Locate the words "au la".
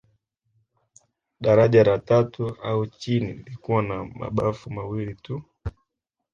2.61-2.87